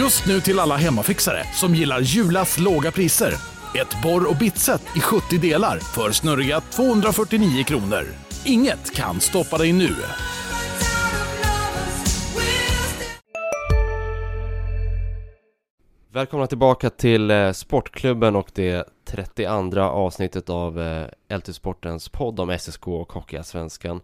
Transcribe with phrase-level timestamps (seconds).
[0.00, 3.34] Just nu till alla hemmafixare som gillar Julas låga priser.
[3.80, 8.04] Ett borr och bitset i 70 delar för snurriga 249 kronor.
[8.44, 9.88] Inget kan stoppa dig nu.
[16.12, 22.58] Välkomna tillbaka till eh, Sportklubben och det 32 avsnittet av eh, LT Sportens podd om
[22.58, 24.00] SSK och Hockeyallsvenskan.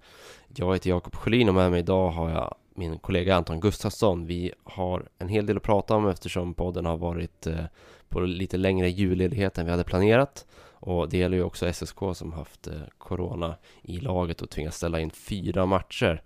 [0.56, 4.26] Jag heter Jakob Sjölin och med mig idag har jag min kollega Anton Gustafsson.
[4.26, 7.64] Vi har en hel del att prata om eftersom podden har varit eh,
[8.08, 10.46] på lite längre julledighet än vi hade planerat.
[10.70, 15.00] Och det gäller ju också SSK som haft eh, Corona i laget och tvingats ställa
[15.00, 16.22] in fyra matcher.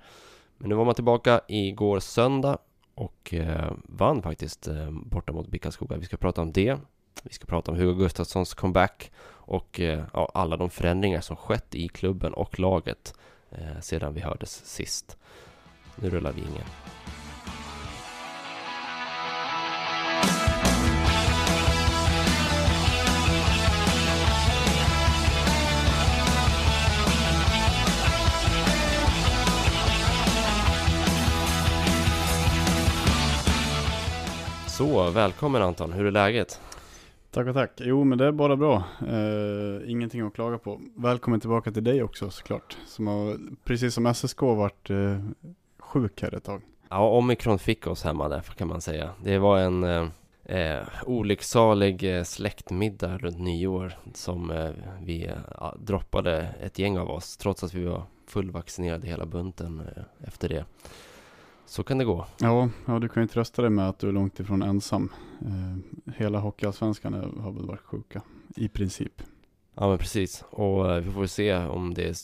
[0.59, 2.59] Men nu var man tillbaka igår söndag
[2.95, 5.97] och eh, vann faktiskt borta mot Bickaskoga.
[5.97, 6.79] Vi ska prata om det.
[7.23, 9.81] Vi ska prata om Hugo Gustafssons comeback och
[10.13, 13.15] ja, alla de förändringar som skett i klubben och laget
[13.51, 15.19] eh, sedan vi hördes sist.
[15.97, 16.65] Nu rullar vi ingen.
[34.81, 36.61] Så, välkommen Anton, hur är läget?
[37.31, 37.71] Tack och tack.
[37.77, 38.85] Jo, men det är bara bra.
[39.09, 40.81] Eh, ingenting att klaga på.
[40.97, 42.77] Välkommen tillbaka till dig också såklart.
[42.87, 45.19] Som har, precis som SSK, varit eh,
[45.91, 46.63] sjuk här ett tag.
[46.89, 49.11] Ja, omikron fick oss hemma där kan man säga.
[49.23, 50.09] Det var en uh,
[50.45, 54.71] eh, olycksalig eh, släktmiddag runt nyår som eh,
[55.03, 60.03] vi eh, droppade ett gäng av oss trots att vi var fullvaccinerade hela bunten eh,
[60.29, 60.65] efter det.
[61.67, 62.27] Så kan det gå.
[62.39, 65.13] Ja, ja, du kan ju trösta dig med att du är långt ifrån ensam.
[65.41, 68.23] Eh, hela Hockeyallsvenskan har väl varit sjuka,
[68.57, 69.23] i princip.
[69.75, 70.45] Ja, men precis.
[70.51, 72.19] Och eh, vi får se om det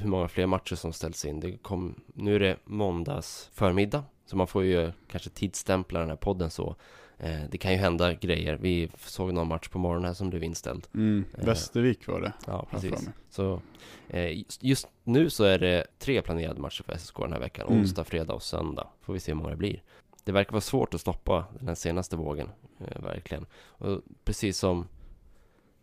[0.00, 1.40] hur många fler matcher som ställs in.
[1.40, 6.16] Det kom, nu är det måndags förmiddag, så man får ju kanske tidsstämpla den här
[6.16, 6.76] podden så.
[7.18, 8.58] Eh, det kan ju hända grejer.
[8.60, 10.86] Vi såg någon match på morgonen här som blev inställd.
[10.94, 12.32] Mm, eh, Västervik var det.
[12.46, 13.08] Ja, precis.
[13.30, 13.62] Så
[14.08, 17.66] eh, just nu så är det tre planerade matcher för SSK den här veckan.
[17.68, 17.80] Mm.
[17.80, 18.86] Onsdag, fredag och söndag.
[19.00, 19.82] Får vi se hur många det blir.
[20.24, 23.46] Det verkar vara svårt att stoppa den här senaste vågen, verkligen.
[23.54, 24.88] Och precis som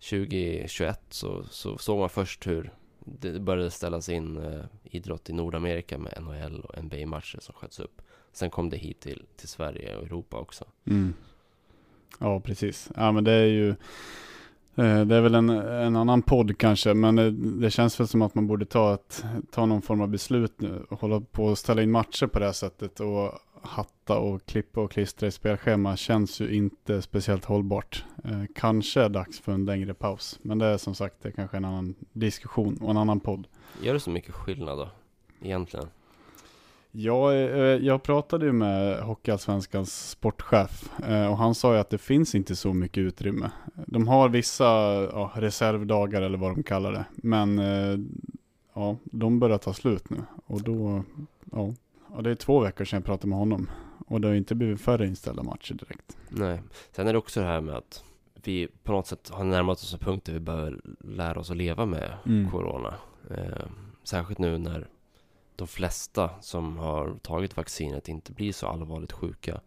[0.09, 2.73] 2021 så, så såg man först hur
[3.19, 8.01] det började ställas in eh, idrott i Nordamerika med NHL och NBA-matcher som sköts upp.
[8.31, 10.65] Sen kom det hit till, till Sverige och Europa också.
[10.85, 11.13] Mm.
[12.19, 12.91] Ja, precis.
[12.95, 13.75] Ja, men det är ju
[14.79, 18.22] Eh, det är väl en, en annan podd kanske, men det, det, känns väl som
[18.22, 21.57] att man borde ta, ett, ta någon form av beslut nu och hålla på och
[21.57, 23.31] ställa in matcher på det här sättet och
[23.62, 28.06] hatta och klippa och klistra i spelschema känns ju inte speciellt hållbart.
[28.23, 31.34] Eh, kanske är dags för en längre paus, men det är som sagt det är
[31.34, 33.47] kanske en annan diskussion och en annan podd.
[33.81, 34.89] Gör det så mycket skillnad då,
[35.41, 35.88] egentligen?
[36.91, 41.97] Ja, eh, jag pratade ju med Hockeyallsvenskans sportchef eh, och han sa ju att det
[41.97, 43.51] finns inte så mycket utrymme.
[43.88, 44.66] De har vissa
[45.13, 48.00] ja, reservdagar eller vad de kallar det, men eh,
[48.73, 51.03] ja, de börjar ta slut nu och då,
[51.51, 51.73] ja,
[52.07, 53.69] och det är två veckor sedan jag pratade med honom
[54.07, 56.17] och det har inte blivit färre inställda matcher direkt.
[56.29, 56.61] Nej,
[56.91, 58.03] sen är det också det här med att
[58.44, 61.57] vi på något sätt har närmat oss en punkt där vi behöver lära oss att
[61.57, 62.51] leva med mm.
[62.51, 62.94] corona.
[63.31, 63.66] Eh,
[64.03, 64.88] särskilt nu när
[65.59, 69.61] de flesta som har tagit vaccinet inte blir så allvarligt sjuka.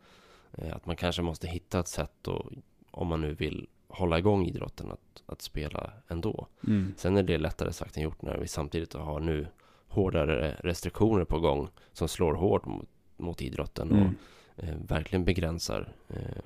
[0.53, 2.53] Eh, att man kanske måste hitta ett sätt och,
[2.91, 6.47] om man nu vill hålla igång idrotten att, att spela ändå.
[6.67, 6.95] Mm.
[6.97, 9.47] Sen är det lättare sagt än gjort när vi samtidigt har nu
[9.89, 14.03] hårdare restriktioner på gång som slår hårt mot, mot idrotten mm.
[14.03, 16.43] och eh, verkligen begränsar eh,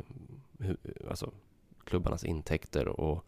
[0.58, 0.76] hu,
[1.10, 1.30] alltså,
[1.84, 3.24] klubbarnas intäkter och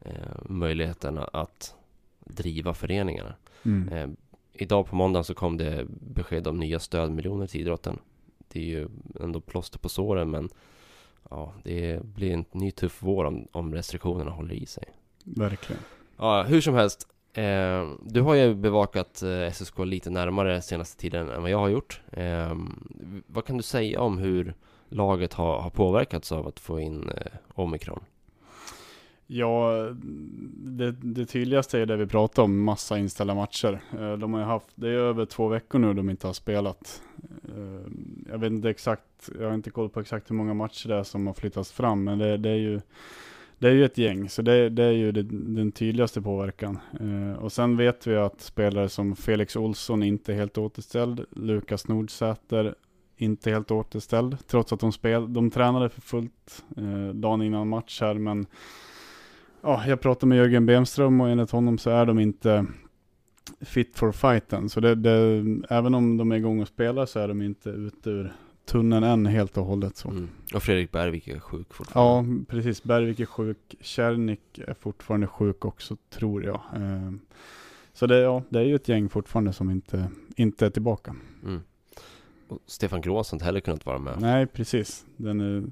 [0.00, 1.74] eh, möjligheterna att
[2.18, 3.34] driva föreningarna.
[3.62, 4.16] Mm.
[4.58, 7.98] Idag på måndagen så kom det besked om nya stödmiljoner till idrotten.
[8.48, 8.88] Det är ju
[9.20, 10.48] ändå plåster på såren men
[11.30, 14.84] ja, det blir en ny tuff vår om, om restriktionerna håller i sig.
[15.24, 15.82] Verkligen.
[16.16, 17.08] Ja, hur som helst.
[17.32, 21.68] Eh, du har ju bevakat eh, SSK lite närmare senaste tiden än vad jag har
[21.68, 22.00] gjort.
[22.12, 22.56] Eh,
[23.26, 24.54] vad kan du säga om hur
[24.88, 28.00] laget har, har påverkats av att få in eh, omikron?
[29.30, 29.72] Ja,
[30.56, 33.80] det, det tydligaste är det vi pratar om, massa inställda matcher.
[33.98, 37.02] Eh, de har haft, det är över två veckor nu de inte har spelat.
[37.44, 37.92] Eh,
[38.30, 41.02] jag vet inte exakt, jag har inte koll på exakt hur många matcher det är
[41.02, 42.80] som har flyttats fram, men det, det är ju
[43.58, 45.22] det är ju ett gäng, så det, det är ju det,
[45.54, 46.78] den tydligaste påverkan.
[47.00, 51.88] Eh, och sen vet vi att spelare som Felix Olsson inte är helt återställd, Lukas
[51.88, 52.74] Nordsäter
[53.16, 58.00] inte helt återställd, trots att de, spel, de tränade för fullt eh, dagen innan match
[58.00, 58.46] här, men
[59.62, 62.66] ja, jag pratade med Jörgen Bemström och enligt honom så är de inte
[63.60, 64.68] fit for fighten.
[64.68, 68.10] Så det, det, även om de är igång och spelar så är de inte ute
[68.10, 68.32] ur
[68.64, 69.96] tunneln än helt och hållet.
[69.96, 70.08] Så.
[70.10, 70.28] Mm.
[70.54, 72.30] Och Fredrik Bergvik är sjuk fortfarande.
[72.30, 72.82] Ja, precis.
[72.82, 73.74] Bergvik är sjuk.
[73.80, 76.60] Kärnik är fortfarande sjuk också, tror jag.
[76.76, 77.12] Eh,
[77.92, 81.14] så det, ja, det är ju ett gäng fortfarande som inte, inte är tillbaka.
[81.44, 81.60] Mm.
[82.48, 84.20] Och Stefan Grås har inte heller kunnat vara med.
[84.20, 85.06] Nej, precis.
[85.16, 85.64] Den är,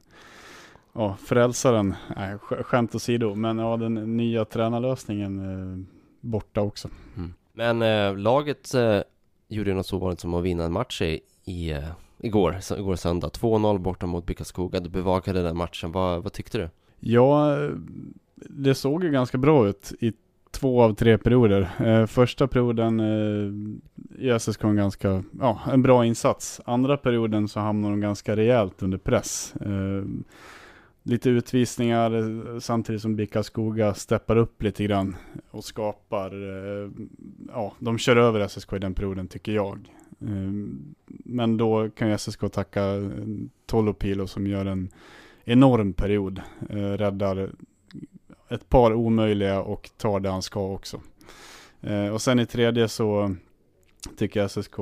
[0.96, 5.84] ja, frälsaren, nej, skämt åsido, men ja, den nya tränarlösningen är
[6.20, 6.88] borta också.
[7.16, 7.34] Mm.
[7.52, 9.00] Men eh, laget eh,
[9.48, 11.84] gjorde något så ovanligt som att vinna en match i, i eh,
[12.18, 13.28] igår, så, igår söndag.
[13.28, 14.80] 2-0 borta mot Bickaskoga.
[14.80, 15.92] Du bevakade den matchen.
[15.92, 16.68] Vad, vad tyckte du?
[17.00, 17.56] Ja,
[18.34, 20.12] det såg ju ganska bra ut i
[20.50, 21.70] två av tre perioder.
[21.78, 26.60] Eh, första perioden eh, SSK en ganska, ja, en bra insats.
[26.64, 29.54] Andra perioden så hamnar de ganska rejält under press.
[29.60, 30.04] Eh,
[31.06, 35.16] lite utvisningar eh, samtidigt som Bicka Skoga steppar upp lite grann
[35.50, 36.90] och skapar, eh,
[37.48, 39.92] ja, de kör över SSK i den perioden tycker jag.
[40.20, 43.10] Ehm, men då kan ju SSK tacka eh,
[43.66, 44.90] Tolopilo som gör en
[45.44, 47.50] enorm period, räddar
[48.48, 51.00] ett par omöjliga och tar det han ska också.
[52.12, 53.34] och sen i tredje så
[54.16, 54.76] tycker jag SSK,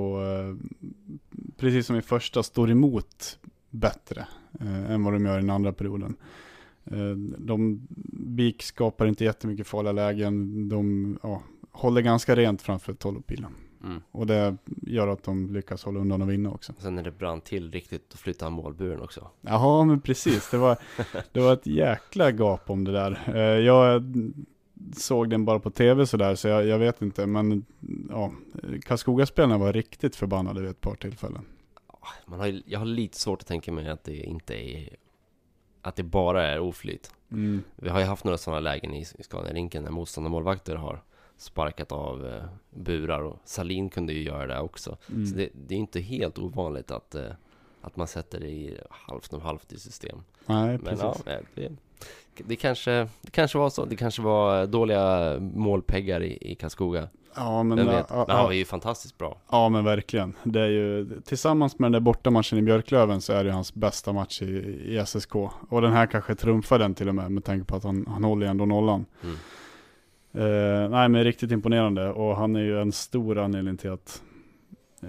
[1.57, 3.39] precis som i första, står emot
[3.71, 4.27] bättre
[4.61, 6.17] eh, än vad de gör i den andra perioden.
[6.85, 10.69] Eh, de, BIK skapar inte jättemycket farliga lägen.
[10.69, 11.43] De ja,
[11.73, 13.55] håller ganska rent framför Tollopilen.
[13.85, 14.03] Mm.
[14.11, 16.73] Och det gör att de lyckas hålla undan och vinna också.
[16.79, 19.31] Sen när det brann till riktigt, då flyttade han målburen också.
[19.41, 20.51] Jaha, men precis.
[20.51, 20.79] Det var,
[21.33, 23.23] det var ett jäkla gap om det där.
[23.35, 24.03] Eh, jag
[24.97, 27.27] såg den bara på tv sådär, så jag, jag vet inte.
[27.27, 27.65] Men
[28.11, 28.33] ja,
[28.83, 31.45] Karlskoga-spelarna var riktigt förbannade vid ett par tillfällen
[32.27, 34.97] man har, jag har lite svårt att tänka mig att det inte är
[35.83, 37.15] Att det bara är oflyt.
[37.33, 37.63] Mm.
[37.77, 41.03] Vi har ju haft några sådana lägen i, i Scania-rinken när motståndarmålvakter har
[41.37, 44.97] sparkat av eh, burar och Salin kunde ju göra det också.
[45.11, 45.27] Mm.
[45.27, 47.31] Så det, det är inte helt ovanligt att, eh,
[47.81, 50.23] att man sätter det i halvt och halvt i system.
[50.47, 51.17] Nej, Men ja,
[51.55, 51.73] det,
[52.37, 57.63] det, kanske, det kanske var så, det kanske var dåliga målpeggar i, i Karlskoga Ja,
[57.63, 58.11] men, vet.
[58.11, 59.39] men han var ju fantastiskt bra.
[59.51, 60.37] Ja, men verkligen.
[60.43, 64.13] Det är ju, tillsammans med den där bortamatchen i Björklöven så är det hans bästa
[64.13, 64.47] match i,
[64.85, 65.35] i SSK.
[65.69, 68.25] Och den här kanske trumfar den till och med, med tanke på att han, han
[68.25, 69.07] håller ändå nollan.
[69.23, 69.37] Mm.
[70.35, 72.13] Eh, nej, men riktigt imponerande.
[72.13, 74.23] Och han är ju en stor anledning till att,
[75.03, 75.09] eh,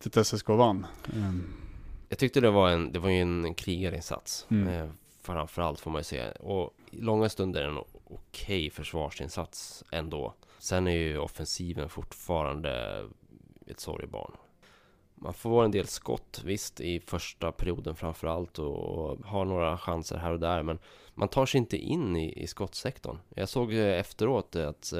[0.00, 0.86] till att SSK vann.
[1.04, 1.34] Eh.
[2.08, 4.46] Jag tyckte det var en, det var ju en krigarinsats.
[4.50, 4.68] Mm.
[4.68, 4.90] Eh,
[5.22, 6.32] framförallt får man ju säga.
[6.32, 10.34] Och i långa stunder en okej okay försvarsinsats ändå.
[10.60, 13.04] Sen är ju offensiven fortfarande
[13.66, 14.32] ett sorgebarn.
[15.14, 20.32] Man får en del skott, visst, i första perioden framförallt och har några chanser här
[20.32, 20.78] och där, men
[21.14, 23.18] man tar sig inte in i, i skottsektorn.
[23.34, 24.98] Jag såg efteråt att eh,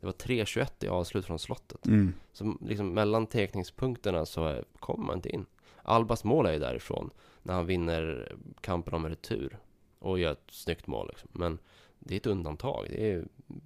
[0.00, 1.86] det var 3-21 i avslut från slottet.
[1.86, 2.14] Mm.
[2.32, 5.46] Så liksom mellan tekningspunkterna så kommer man inte in.
[5.82, 7.10] Albas mål är ju därifrån,
[7.42, 9.58] när han vinner kampen om retur
[9.98, 11.08] och gör ett snyggt mål.
[11.08, 11.28] Liksom.
[11.32, 11.58] Men
[11.98, 12.86] det är ett undantag.
[12.90, 13.24] Det är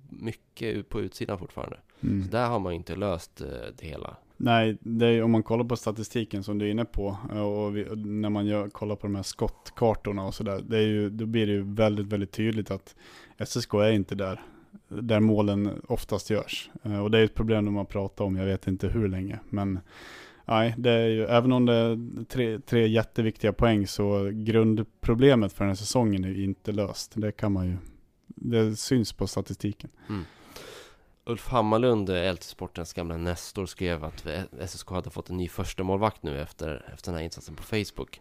[0.08, 1.76] mycket på utsidan fortfarande.
[2.00, 2.24] Mm.
[2.24, 3.46] Så där har man inte löst eh,
[3.78, 4.16] det hela.
[4.36, 7.76] Nej, det är, om man kollar på statistiken som du är inne på eh, och,
[7.76, 10.60] vi, och när man gör, kollar på de här skottkartorna och sådär,
[11.10, 12.94] då blir det ju väldigt, väldigt tydligt att
[13.46, 14.42] SSK är inte där,
[14.88, 16.70] där målen oftast görs.
[16.82, 19.38] Eh, och det är ett problem de har pratat om, jag vet inte hur länge,
[19.50, 19.80] men
[20.46, 25.64] Nej, det är ju, även om det är tre, tre jätteviktiga poäng så grundproblemet för
[25.64, 27.12] den här säsongen är ju inte löst.
[27.16, 27.76] Det kan man ju
[28.44, 29.90] det syns på statistiken.
[30.08, 30.24] Mm.
[31.26, 34.26] Ulf Hammarlund, LT-sportens gamla Nestor, skrev att
[34.68, 38.20] SSK hade fått en ny första målvakt nu efter, efter den här insatsen på Facebook.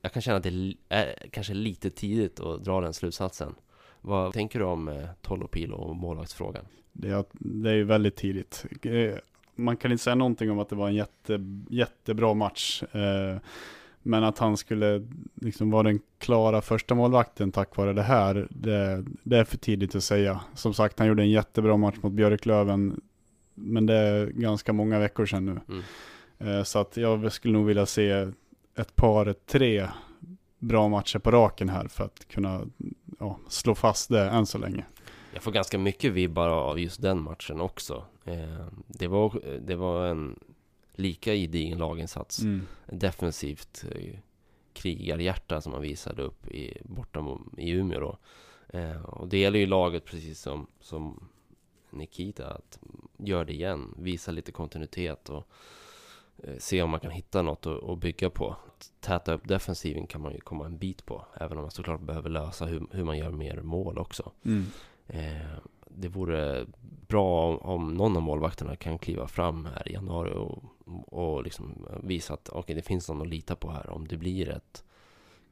[0.00, 3.54] Jag kan känna att det är kanske lite tidigt att dra den slutsatsen.
[4.00, 6.64] Vad tänker du om eh, Tolopilo och målvaktsfrågan?
[6.92, 8.66] Det är, det är ju väldigt tidigt.
[8.82, 9.14] Eh,
[9.54, 12.82] man kan inte säga någonting om att det var en jätte, jättebra match.
[12.82, 13.36] Eh,
[14.02, 19.04] men att han skulle liksom vara den klara första målvakten tack vare det här, det,
[19.22, 20.40] det, är för tidigt att säga.
[20.54, 23.00] Som sagt, han gjorde en jättebra match mot Björklöven,
[23.54, 25.60] men det är ganska många veckor sedan nu.
[25.68, 26.58] Mm.
[26.58, 28.10] Eh, så att jag skulle nog vilja se
[28.76, 29.88] ett par, tre
[30.58, 32.60] bra matcher på raken här för att kunna
[33.18, 34.84] ja, slå fast det än så länge.
[35.32, 38.04] Jag får ganska mycket vibbar av just den matchen också.
[38.24, 40.38] Eh, det, var, det var en
[40.94, 42.38] lika gedigen laginsats.
[42.38, 42.66] Mm.
[42.86, 44.18] Defensivt eh,
[44.72, 48.18] krigarhjärta som man visade upp i, borta i Umeå då.
[48.78, 51.28] Eh, och det gäller ju laget precis som, som
[51.90, 52.78] Nikita att
[53.16, 55.48] göra det igen, visa lite kontinuitet och
[56.38, 58.56] eh, se om man kan hitta något att, att bygga på.
[59.00, 62.30] Täta upp defensiven kan man ju komma en bit på, även om man såklart behöver
[62.30, 64.32] lösa hur, hur man gör mer mål också.
[64.44, 64.66] Mm.
[65.06, 65.58] Eh,
[65.96, 66.66] det vore
[67.08, 70.62] bra om, om någon av målvakterna kan kliva fram här i januari och,
[71.06, 74.48] och liksom visa att okay, det finns någon att lita på här om det blir
[74.48, 74.84] ett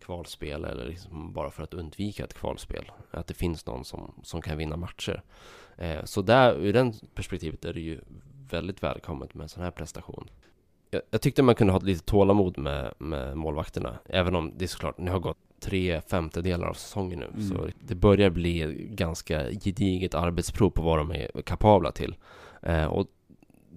[0.01, 2.91] kvalspel eller liksom bara för att undvika ett kvalspel.
[3.11, 5.23] Att det finns någon som, som kan vinna matcher.
[5.77, 8.01] Eh, så där, ur den perspektivet är det ju
[8.51, 10.31] väldigt välkommet med en sån här prestation.
[10.91, 14.69] Jag, jag tyckte man kunde ha lite tålamod med, med målvakterna, även om det är
[14.69, 17.27] såklart, ni har gått tre femtedelar av säsongen nu.
[17.27, 17.49] Mm.
[17.49, 22.17] Så det börjar bli ganska gediget arbetsprov på vad de är kapabla till.
[22.63, 23.07] Eh, och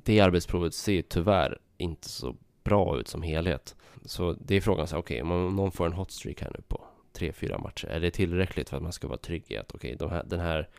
[0.04, 3.76] det arbetsprovet ser tyvärr inte så bra ut som helhet.
[4.06, 6.62] Så det är frågan så okej, okay, om någon får en hot streak här nu
[6.68, 9.76] på tre, fyra matcher, är det tillräckligt för att man ska vara trygg i att
[9.76, 10.70] okej, okay, de den här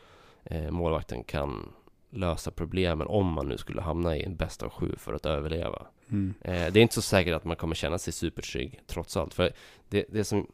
[0.44, 1.72] eh, målvakten kan
[2.10, 5.86] lösa problemen om man nu skulle hamna i en bäst av sju för att överleva.
[6.08, 6.34] Mm.
[6.40, 9.34] Eh, det är inte så säkert att man kommer känna sig supertrygg trots allt.
[9.34, 9.52] För
[9.88, 10.46] det, det som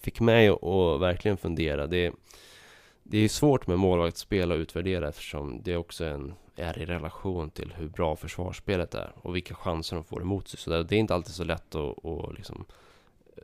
[0.00, 2.12] fick mig att verkligen fundera, det,
[3.02, 7.50] det är svårt med målvaktsspel att utvärdera eftersom det också är, en, är i relation
[7.50, 10.60] till hur bra försvarsspelet är och vilka chanser de får emot sig.
[10.60, 12.64] Så det, det är inte alltid så lätt att, att liksom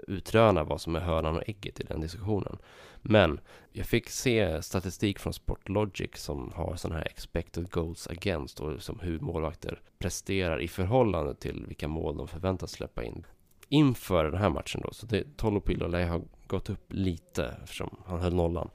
[0.08, 2.58] utröna vad som är hönan och ägget i den diskussionen.
[3.02, 3.40] Men
[3.72, 9.00] jag fick se statistik från Sportlogic som har sådana här expected goals against och liksom
[9.00, 13.26] hur målvakter presterar i förhållande till vilka mål de förväntas släppa in.
[13.68, 18.20] Inför den här matchen då, så det, Tolopilo lär ha gått upp lite eftersom han
[18.20, 18.70] höll nollan.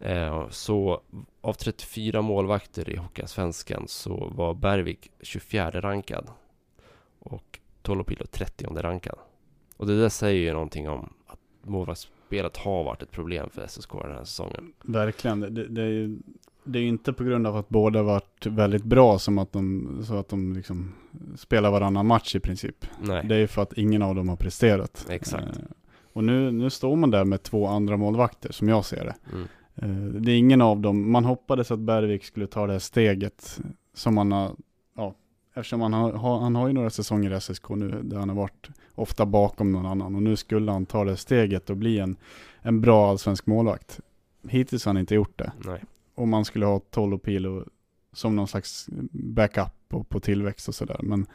[0.00, 1.02] Eh, så
[1.40, 6.30] av 34 målvakter i Hockeyallsvenskan så var Bergvik 24 rankad
[7.18, 9.18] och Tolopilo 30 rankad.
[9.76, 13.92] Och det där säger ju någonting om att målvaktsspelet har varit ett problem för SSK
[13.92, 14.72] den här säsongen.
[14.82, 15.40] Verkligen.
[15.40, 16.18] Det, det, är ju
[16.66, 20.14] det är inte på grund av att båda varit väldigt bra som att de, så
[20.14, 20.92] att de liksom
[21.36, 22.86] spelar varannan match i princip.
[23.00, 23.26] Nej.
[23.26, 25.06] Det är ju för att ingen av dem har presterat.
[25.10, 25.42] Exakt.
[25.42, 25.64] Eh,
[26.12, 29.14] och nu, nu står man där med två andra målvakter som jag ser det.
[29.32, 29.48] Mm.
[29.74, 33.60] Eh, det är ingen av dem, man hoppades att Bergvik skulle ta det här steget
[33.94, 34.56] som man har,
[34.96, 35.14] ja,
[35.54, 38.68] eftersom han har, han har ju några säsonger i SSK nu där han har varit
[38.94, 42.16] ofta bakom någon annan och nu skulle han ta det steget och bli en,
[42.60, 44.00] en bra allsvensk målvakt.
[44.48, 45.52] Hittills har han inte gjort det.
[45.64, 45.82] Nej.
[46.16, 47.64] Och man skulle ha Tollo Pilo
[48.12, 51.00] som någon slags backup på, på tillväxt och sådär.
[51.02, 51.26] Men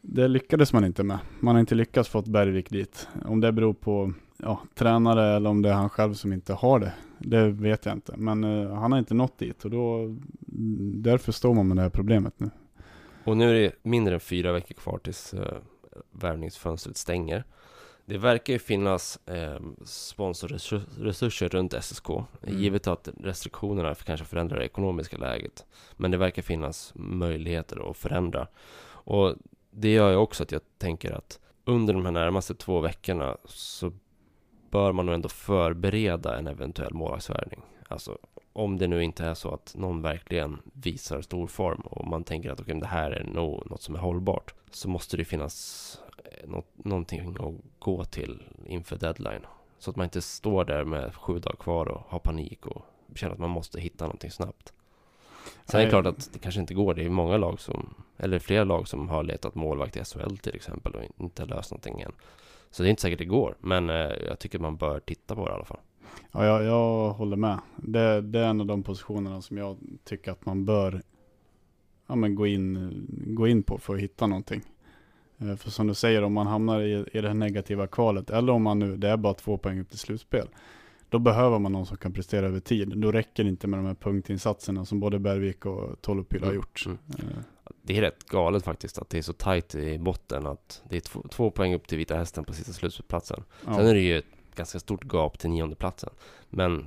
[0.00, 1.18] det lyckades man inte med.
[1.40, 3.08] Man har inte lyckats få Bergvik dit.
[3.24, 6.78] Om det beror på ja, tränare eller om det är han själv som inte har
[6.78, 6.92] det.
[7.18, 8.14] Det vet jag inte.
[8.16, 10.16] Men uh, han har inte nått dit och då,
[10.94, 12.50] därför står man med det här problemet nu.
[13.24, 15.40] Och nu är det mindre än fyra veckor kvar tills uh,
[16.12, 17.44] värvningsfönstret stänger.
[18.08, 22.26] Det verkar ju finnas eh, sponsorresurser runt SSK, mm.
[22.60, 25.66] givet att restriktionerna kanske förändrar det ekonomiska läget.
[25.96, 28.46] Men det verkar finnas möjligheter att förändra.
[28.86, 29.34] Och
[29.70, 33.92] det gör ju också att jag tänker att under de här närmaste två veckorna så
[34.70, 37.60] bör man nog ändå förbereda en eventuell målvaktsvärvning.
[37.88, 38.18] Alltså
[38.52, 42.50] om det nu inte är så att någon verkligen visar stor form och man tänker
[42.50, 45.98] att okay, det här är nog något som är hållbart så måste det finnas
[46.44, 49.46] något, någonting att gå till inför deadline.
[49.78, 52.82] Så att man inte står där med sju dagar kvar och har panik och
[53.14, 54.72] känner att man måste hitta någonting snabbt.
[55.64, 56.94] Sen är det klart att det kanske inte går.
[56.94, 60.54] Det är många lag som, eller flera lag som har letat målvakt i SHL till
[60.54, 62.12] exempel och inte löst någonting än.
[62.70, 63.96] Så det är inte säkert det går, men eh,
[64.26, 65.80] jag tycker man bör titta på det i alla fall.
[66.32, 67.58] Ja, jag, jag håller med.
[67.76, 71.02] Det, det, är en av de positionerna som jag tycker att man bör
[72.06, 74.62] ja, men gå, in, gå in på för att hitta någonting.
[75.38, 78.52] Eh, för som du säger, om man hamnar i, i det här negativa kvalet, eller
[78.52, 80.48] om man nu, det är bara två poäng upp till slutspel,
[81.08, 82.88] då behöver man någon som kan prestera över tid.
[82.88, 86.56] Då räcker det inte med de här punktinsatserna som både Bergvik och Tolopil har mm,
[86.56, 86.86] gjort.
[86.86, 86.98] Mm.
[87.18, 87.34] Mm.
[87.82, 91.00] Det är rätt galet faktiskt att det är så tajt i botten att det är
[91.00, 93.44] två, två poäng upp till Vita Hästen på sista slutspelsplatsen.
[93.66, 93.74] Ja.
[93.74, 96.10] Sen är det ju ett ganska stort gap till nionde platsen.
[96.48, 96.86] Men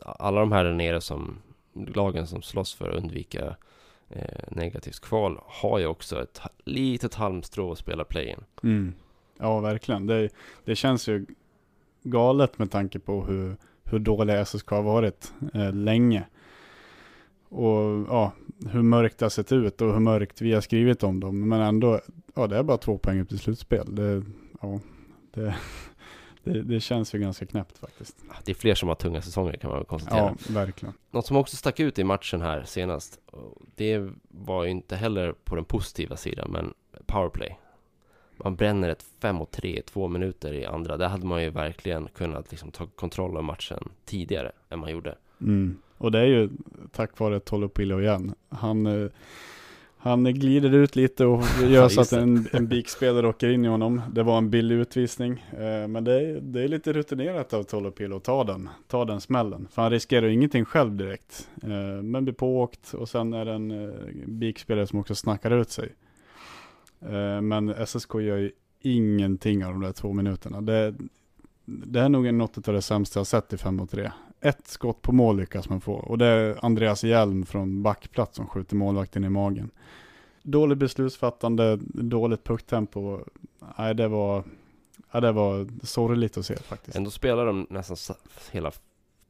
[0.00, 1.38] alla de här där nere som
[1.74, 3.56] lagen som slåss för att undvika
[4.10, 8.44] eh, negativt kval har ju också ett litet halmstrå att spela play-in.
[8.62, 8.94] Mm.
[9.38, 10.06] Ja, verkligen.
[10.06, 10.28] Det,
[10.64, 11.26] det känns ju
[12.02, 16.24] galet med tanke på hur, hur dåliga SSK har varit eh, länge.
[17.48, 18.32] Och ja,
[18.70, 21.48] hur mörkt det har sett ut och hur mörkt vi har skrivit om dem.
[21.48, 22.00] Men ändå,
[22.34, 23.94] ja det är bara två poäng upp till slutspel.
[23.94, 24.22] Det,
[24.60, 24.80] ja,
[25.34, 25.56] det,
[26.52, 28.16] det, det, känns ju ganska knäppt faktiskt.
[28.44, 30.36] Det är fler som har tunga säsonger kan man konstatera.
[30.48, 30.94] Ja, verkligen.
[31.10, 33.18] Något som också stack ut i matchen här senast,
[33.74, 36.74] det var ju inte heller på den positiva sidan, men
[37.06, 37.58] powerplay.
[38.36, 40.96] Man bränner ett 5 och 3 i två minuter i andra.
[40.96, 45.14] Där hade man ju verkligen kunnat liksom ta kontroll av matchen tidigare än man gjorde.
[45.40, 45.78] Mm.
[45.98, 46.50] Och det är ju
[46.92, 48.34] tack vare Tolopilo igen.
[48.48, 49.10] Han, eh,
[50.06, 54.02] Han glider ut lite och gör så att en, en BIK-spelare åker in i honom.
[54.12, 55.44] Det var en billig utvisning.
[55.50, 59.20] Eh, men det är, det är lite rutinerat av Tolopilo att ta den, ta den
[59.20, 59.68] smällen.
[59.70, 61.48] För han riskerar ju ingenting själv direkt.
[61.62, 63.94] Eh, men blir pååkt och sen är det en eh,
[64.26, 65.92] BIK-spelare som också snackar ut sig.
[67.42, 70.60] Men SSK gör ju ingenting av de där två minuterna.
[70.60, 70.94] Det,
[71.64, 74.10] det är nog något av det sämsta jag sett i 5 mot 3.
[74.40, 78.46] Ett skott på mål lyckas man få och det är Andreas Hjelm från backplats som
[78.46, 79.70] skjuter målvakten i magen.
[80.42, 83.20] Dåligt beslutsfattande, dåligt pucktempo.
[83.78, 84.44] Nej, det var,
[85.10, 86.96] ja, det var sorgligt att se faktiskt.
[86.96, 88.16] Ändå spelar de nästan
[88.50, 88.72] hela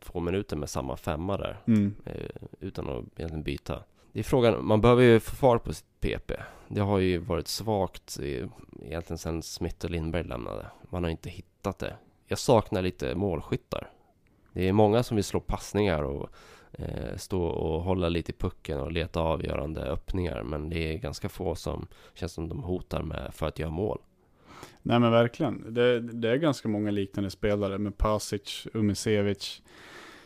[0.05, 1.57] två minuter med samma femma där.
[1.67, 1.95] Mm.
[2.05, 3.83] Eh, utan att egentligen byta.
[4.13, 6.33] Det är frågan, man behöver ju få fart på sitt PP.
[6.69, 8.19] Det har ju varit svagt
[8.83, 10.67] egentligen sedan Smith och Lindberg lämnade.
[10.91, 11.97] Man har inte hittat det.
[12.27, 13.91] Jag saknar lite målskyttar.
[14.57, 16.29] Det är många som vill slå passningar och
[16.73, 20.43] eh, stå och hålla lite i pucken och leta avgörande öppningar.
[20.43, 23.99] Men det är ganska få som känns som de hotar med för att göra mål.
[24.83, 25.75] Nej men verkligen.
[25.75, 29.63] Det, det är ganska många liknande spelare med Pasic, Umisevic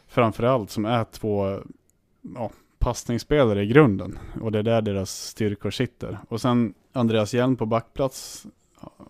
[0.07, 1.61] framförallt som är två
[2.35, 4.19] ja, passningsspelare i grunden.
[4.41, 6.19] Och det är där deras styrkor sitter.
[6.29, 8.47] Och sen Andreas Hjelm på backplats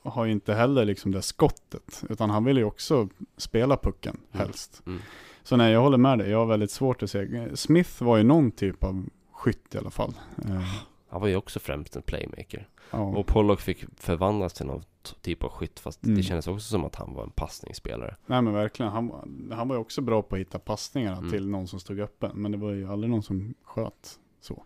[0.03, 2.05] har ju inte heller liksom det skottet.
[2.09, 4.47] Utan han vill ju också spela pucken mm.
[4.47, 4.83] helst.
[4.87, 4.97] Mm.
[4.97, 5.07] Mm.
[5.43, 6.31] Så nej, jag håller med dig.
[6.31, 7.57] Jag har väldigt svårt att se.
[7.57, 10.15] Smith var ju någon typ av skytt i alla fall.
[10.45, 10.63] Eh.
[11.09, 12.69] Han var ju också främst en playmaker.
[12.91, 12.99] Ja.
[12.99, 14.83] Och Pollock fick förvandlas till någon
[15.21, 15.81] typ av skytt.
[15.81, 16.17] Fast mm.
[16.17, 18.17] det kändes också som att han var en passningsspelare.
[18.27, 18.93] Nej men verkligen.
[18.93, 19.13] Han,
[19.53, 21.31] han var ju också bra på att hitta passningarna mm.
[21.31, 22.31] till någon som stod öppen.
[22.35, 24.65] Men det var ju aldrig någon som sköt så.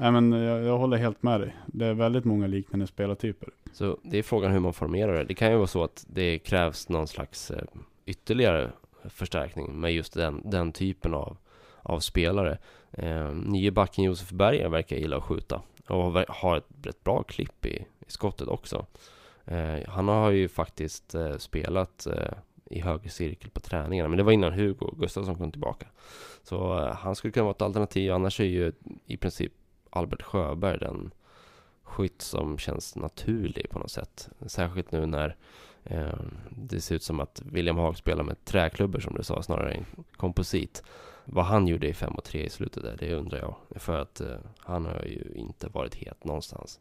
[0.00, 1.56] Nej men jag, jag, håller helt med dig.
[1.66, 3.48] Det är väldigt många liknande spelartyper.
[3.72, 5.24] Så det är frågan hur man formerar det.
[5.24, 7.64] Det kan ju vara så att det krävs någon slags eh,
[8.06, 8.70] ytterligare
[9.04, 11.36] förstärkning med just den, den typen av,
[11.82, 12.58] av spelare.
[12.92, 17.66] Eh, nye backen Josef Berger verkar gilla att skjuta och har ett rätt bra klipp
[17.66, 18.86] i, i skottet också.
[19.44, 22.32] Eh, han har ju faktiskt eh, spelat eh,
[22.64, 25.86] i höger cirkel på träningarna, men det var innan Hugo Gustafsson kom tillbaka.
[26.42, 28.72] Så eh, han skulle kunna vara ett alternativ, annars är ju
[29.06, 29.52] i princip
[29.90, 31.10] Albert Sjöberg den
[31.82, 34.28] skytt som känns naturlig på något sätt.
[34.46, 35.36] Särskilt nu när
[35.84, 36.20] eh,
[36.50, 39.84] det ser ut som att William Haag spelar med träklubbor som du sa, snarare än
[40.16, 40.82] komposit.
[41.24, 43.56] Vad han gjorde i 5 och 3 i slutet där, det undrar jag.
[43.80, 46.80] För att eh, han har ju inte varit het någonstans.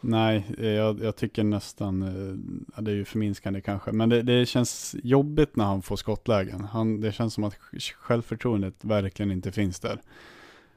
[0.00, 4.46] Nej, eh, jag, jag tycker nästan, eh, det är ju förminskande kanske, men det, det,
[4.46, 6.64] känns jobbigt när han får skottlägen.
[6.64, 7.56] Han, det känns som att
[7.98, 10.00] självförtroendet verkligen inte finns där.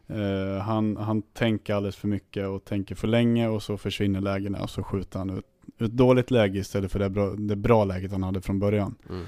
[0.09, 4.63] Uh, han, han tänker alldeles för mycket och tänker för länge och så försvinner lägena
[4.63, 5.45] och så skjuter han ut,
[5.77, 8.95] ut dåligt läge istället för det bra, det bra läget han hade från början.
[9.09, 9.25] Mm.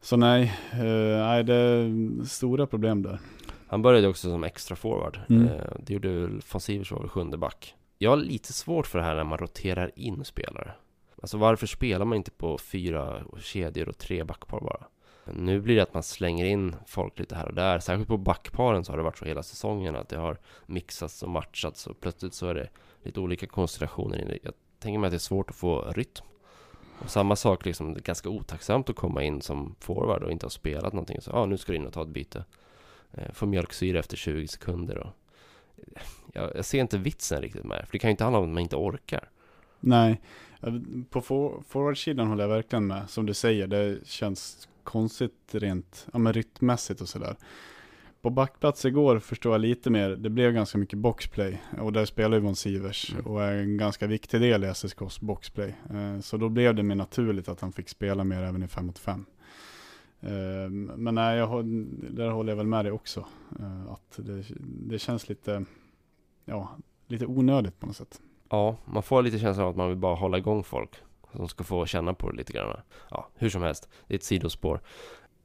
[0.00, 0.42] Så nej,
[0.74, 3.18] uh, nej, det är stora problem där.
[3.66, 5.20] Han började också som extra forward.
[5.28, 5.42] Mm.
[5.42, 7.74] Uh, det gjorde väl von Sivers var sjunde back.
[7.98, 10.72] Jag har lite svårt för det här när man roterar in spelare.
[11.22, 14.86] Alltså varför spelar man inte på fyra kedjor och tre backpar bara?
[15.34, 17.78] Nu blir det att man slänger in folk lite här och där.
[17.78, 21.28] Särskilt på backparen så har det varit så hela säsongen att det har mixats och
[21.28, 22.68] matchats och plötsligt så är det
[23.02, 24.38] lite olika konstellationer.
[24.42, 26.24] Jag tänker mig att det är svårt att få rytm.
[26.98, 30.46] Och samma sak liksom, det är ganska otacksamt att komma in som forward och inte
[30.46, 31.20] ha spelat någonting.
[31.20, 32.44] Så ja, ah, nu ska du in och ta ett byte.
[33.12, 35.10] Eh, få mjölksyra efter 20 sekunder och
[36.32, 37.86] jag, jag ser inte vitsen riktigt med det.
[37.86, 39.28] För det kan ju inte handla om att man inte orkar.
[39.80, 40.20] Nej,
[41.10, 41.20] på
[41.68, 43.10] forwardsidan håller jag verkligen med.
[43.10, 47.36] Som du säger, det känns konstigt rent ja, men rytmmässigt och sådär.
[48.22, 52.36] På backplats igår förstår jag lite mer, det blev ganska mycket boxplay och där spelar
[52.36, 53.26] Yvonne Sivers mm.
[53.26, 55.74] och är en ganska viktig del i SSKs boxplay.
[55.90, 58.86] Eh, så då blev det mer naturligt att han fick spela mer även i 5
[58.86, 59.26] mot 5.
[60.20, 60.30] Eh,
[60.96, 61.64] men nej, jag,
[62.10, 63.24] där håller jag väl med dig också.
[63.60, 65.64] Eh, att det, det känns lite,
[66.44, 66.68] ja,
[67.06, 68.20] lite onödigt på något sätt.
[68.50, 70.90] Ja, man får lite känslan av att man vill bara hålla igång folk.
[71.32, 72.80] Som ska få känna på det lite grann.
[73.10, 74.80] Ja, hur som helst, det är ett sidospår.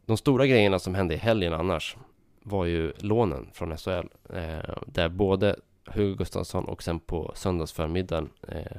[0.06, 1.98] De stora grejerna som hände i helgen annars
[2.44, 4.08] var ju lånen från SHL.
[4.30, 8.78] Eh, där både Hugo Gustafsson och sen på söndagsförmiddagen eh,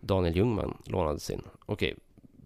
[0.00, 1.42] Daniel Ljungman lånades in.
[1.66, 1.96] Okej,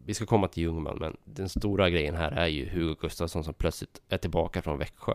[0.04, 3.54] vi ska komma till Ljungman, men den stora grejen här är ju Hugo Gustafsson som
[3.54, 5.14] plötsligt är tillbaka från Växjö.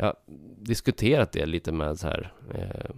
[0.00, 0.16] Jag har
[0.58, 2.90] diskuterat det lite med så här, eh,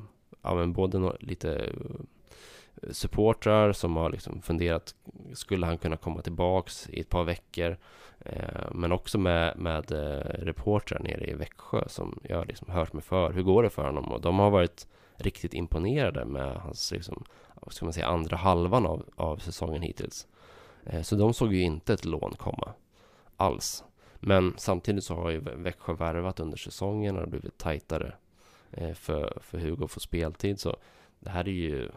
[0.42, 4.94] ja men både no lite eh, supportrar som har liksom funderat,
[5.34, 7.76] skulle han kunna komma tillbaks i ett par veckor?
[8.20, 12.92] Eh, men också med, med eh, reportrar nere i Växjö som jag har liksom hört
[12.92, 13.32] mig för.
[13.32, 14.12] Hur går det för honom?
[14.12, 17.24] Och de har varit riktigt imponerade med hans, liksom,
[17.70, 20.26] ska man säga, andra halvan av, av säsongen hittills.
[20.84, 22.72] Eh, så de såg ju inte ett lån komma
[23.36, 23.84] alls.
[24.24, 28.14] Men samtidigt så har ju Växjö värvat under säsongen och det har blivit tajtare
[28.70, 30.60] eh, för, för Hugo att få speltid.
[30.60, 30.76] Så
[31.20, 31.90] det här är ju,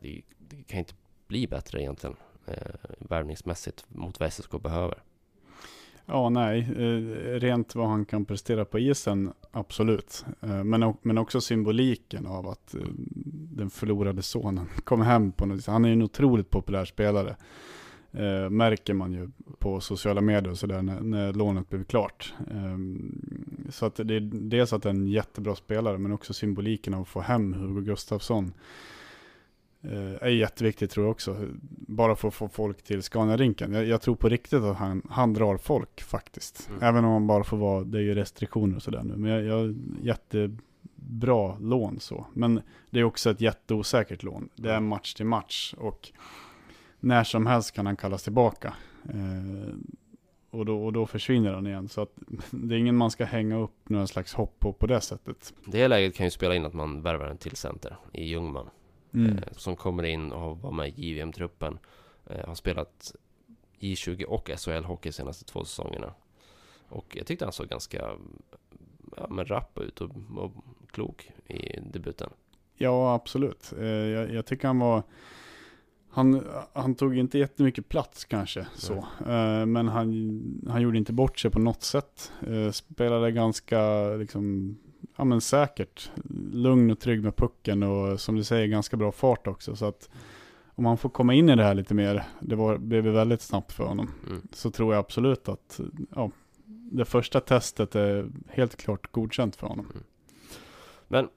[0.00, 0.22] det,
[0.66, 0.94] kan inte
[1.26, 5.02] bli bättre egentligen eh, värvningsmässigt mot vad SSK behöver.
[6.06, 10.24] Ja, nej, eh, rent vad han kan prestera på isen, absolut.
[10.40, 12.74] Men, men också symboliken av att
[13.56, 17.36] den förlorade sonen kom hem på något Han är ju en otroligt populär spelare.
[18.50, 22.34] Märker man ju på sociala medier och sådär när, när lånet blev klart.
[23.68, 27.00] Så att det är dels att det är en jättebra spelare, men också symboliken av
[27.02, 28.52] att få hem Hugo Gustafsson
[29.90, 31.48] Eh, är jätteviktigt tror jag också.
[31.70, 33.72] Bara för att få folk till Scania-rinken.
[33.72, 36.68] Jag, jag, tror på riktigt att han, han drar folk faktiskt.
[36.68, 36.82] Mm.
[36.82, 39.16] Även om han bara får vara, det är ju restriktioner och sådär nu.
[39.16, 42.26] Men jag, jag jättebra lån så.
[42.32, 44.48] Men det är också ett jätteosäkert lån.
[44.56, 46.12] Det är match till match och
[47.04, 48.74] när som helst kan han kallas tillbaka.
[49.08, 49.74] Eh,
[50.50, 51.88] och, då, och då försvinner han igen.
[51.88, 52.12] Så att
[52.50, 55.54] det är ingen man ska hänga upp några slags hopp på på det sättet.
[55.66, 58.70] Det läget kan ju spela in att man värvar en till center i Ljungman.
[59.14, 59.38] Mm.
[59.38, 61.78] Eh, som kommer in och var med i JVM-truppen.
[62.26, 63.14] Eh, har spelat
[63.80, 66.14] J20 och SHL-hockey senaste två säsongerna.
[66.88, 68.10] Och jag tyckte han såg ganska
[69.16, 70.52] ja, men rapp ut och, och
[70.90, 72.30] klok i debuten.
[72.76, 73.72] Ja, absolut.
[73.78, 75.02] Eh, jag, jag, tycker han var...
[76.14, 78.92] Han, han tog inte jättemycket plats kanske, så.
[79.26, 82.32] Eh, men han, han gjorde inte bort sig på något sätt.
[82.46, 84.76] Eh, spelade ganska liksom,
[85.16, 86.10] ja, men säkert.
[86.52, 89.76] Lugn och trygg med pucken och som du säger ganska bra fart också.
[89.76, 90.10] Så att
[90.74, 93.72] om han får komma in i det här lite mer, det var, blev väldigt snabbt
[93.72, 94.48] för honom, mm.
[94.52, 95.80] så tror jag absolut att
[96.14, 96.30] ja,
[96.66, 99.86] det första testet är helt klart godkänt för honom.
[99.90, 100.04] Mm.
[101.08, 101.28] Men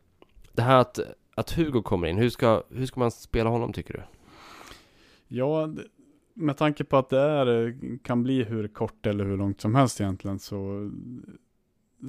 [0.53, 0.99] det här att,
[1.35, 4.01] att Hugo kommer in, hur ska, hur ska man spela honom tycker du?
[5.27, 5.73] Ja,
[6.33, 10.01] med tanke på att det är, kan bli hur kort eller hur långt som helst
[10.01, 10.91] egentligen så,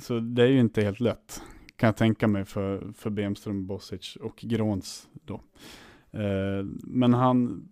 [0.01, 1.43] så det är ju inte helt lätt
[1.79, 5.35] kan jag tänka mig för, för Bemström, Bosic och Gråns då.
[6.11, 7.69] Eh, men han,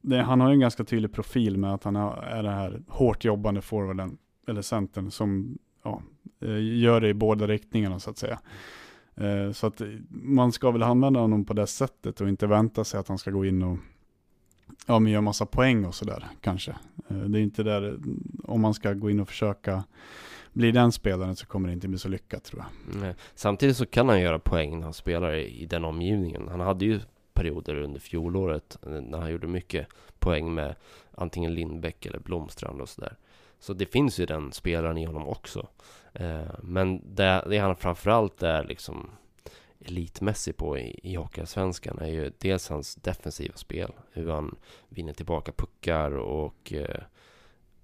[0.00, 3.24] det, han har ju en ganska tydlig profil med att han är den här hårt
[3.24, 6.02] jobbande forwarden, eller centern, som ja,
[6.40, 8.40] eh, gör det i båda riktningarna så att säga.
[9.14, 13.00] Eh, så att man ska väl använda honom på det sättet och inte vänta sig
[13.00, 13.78] att han ska gå in och
[14.86, 16.70] ja, men göra massa poäng och sådär kanske.
[17.08, 17.98] Eh, det är inte där,
[18.44, 19.84] om man ska gå in och försöka
[20.52, 23.00] bli den spelaren så kommer det inte bli så lyckat tror jag.
[23.00, 23.14] Nej.
[23.34, 26.48] Samtidigt så kan han göra poäng när han spelar i den omgivningen.
[26.48, 27.00] Han hade ju
[27.32, 29.86] perioder under fjolåret eh, när han gjorde mycket
[30.18, 30.74] poäng med
[31.14, 33.16] antingen Lindbäck eller Blomstrand och sådär.
[33.58, 35.68] Så det finns ju den spelaren i honom också.
[36.12, 39.10] Eh, men det, det han framförallt är liksom
[39.80, 44.56] elitmässig på i, i Hockeyallsvenskan är ju dels hans defensiva spel, hur han
[44.88, 47.02] vinner tillbaka puckar och eh,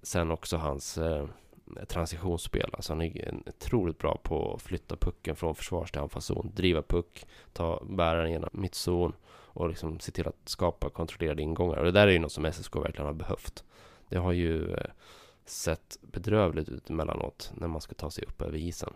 [0.01, 1.27] sen också hans eh,
[1.87, 2.69] transitionsspel.
[2.73, 7.25] Alltså han är otroligt bra på att flytta pucken från försvars till anfallszon, driva puck,
[7.53, 11.77] ta bäraren genom mittzon och liksom se till att skapa kontrollerade ingångar.
[11.77, 13.63] Och det där är ju något som SSK verkligen har behövt.
[14.09, 14.91] Det har ju eh,
[15.45, 18.93] sett bedrövligt ut emellanåt när man ska ta sig upp över isen.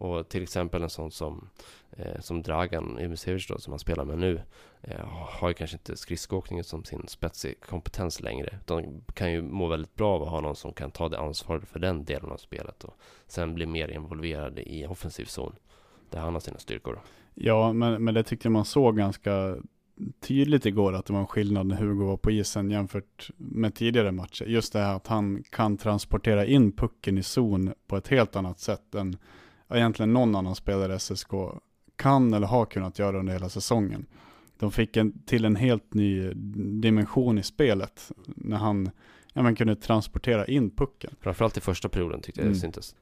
[0.00, 1.48] Och till exempel en sån som,
[1.90, 4.42] eh, som Dragan Ivicevic då, som han spelar med nu,
[4.82, 8.58] eh, har ju kanske inte skridskoåkningen som sin spetsig kompetens längre.
[8.62, 11.68] Utan kan ju må väldigt bra av att ha någon som kan ta det ansvaret
[11.68, 12.94] för den delen av spelet och
[13.26, 15.52] sen bli mer involverad i offensiv zon,
[16.10, 17.00] där han har sina styrkor.
[17.34, 19.56] Ja, men, men det tyckte man såg ganska
[20.20, 24.12] tydligt igår att det var en skillnad när Hugo var på isen jämfört med tidigare
[24.12, 24.44] matcher.
[24.44, 28.60] Just det här att han kan transportera in pucken i zon på ett helt annat
[28.60, 29.16] sätt än
[29.76, 31.30] egentligen någon annan spelare i SSK
[31.96, 34.06] kan eller har kunnat göra under hela säsongen.
[34.58, 36.32] De fick en, till en helt ny
[36.80, 38.90] dimension i spelet när han
[39.32, 41.14] ja, men kunde transportera in pucken.
[41.20, 42.54] Framförallt i första perioden tyckte jag mm.
[42.54, 42.96] det syntes.